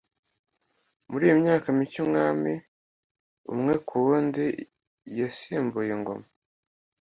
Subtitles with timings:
[1.09, 2.53] Muri iyo myaka mike, umwami
[3.53, 4.43] umwe ku wundi
[5.19, 6.25] yasimbuye ingoma.